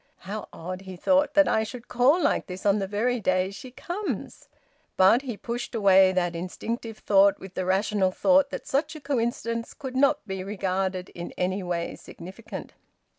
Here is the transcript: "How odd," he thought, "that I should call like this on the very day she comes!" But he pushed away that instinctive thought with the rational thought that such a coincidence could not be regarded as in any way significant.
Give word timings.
"How 0.25 0.47
odd," 0.51 0.81
he 0.81 0.95
thought, 0.95 1.35
"that 1.35 1.47
I 1.47 1.63
should 1.63 1.87
call 1.87 2.19
like 2.19 2.47
this 2.47 2.65
on 2.65 2.79
the 2.79 2.87
very 2.87 3.19
day 3.19 3.51
she 3.51 3.69
comes!" 3.69 4.49
But 4.97 5.21
he 5.21 5.37
pushed 5.37 5.75
away 5.75 6.11
that 6.11 6.35
instinctive 6.35 6.97
thought 6.97 7.37
with 7.37 7.53
the 7.53 7.65
rational 7.65 8.09
thought 8.09 8.49
that 8.49 8.65
such 8.65 8.95
a 8.95 8.99
coincidence 8.99 9.75
could 9.75 9.95
not 9.95 10.25
be 10.25 10.43
regarded 10.43 11.09
as 11.09 11.13
in 11.13 11.33
any 11.37 11.61
way 11.61 11.95
significant. 11.97 12.73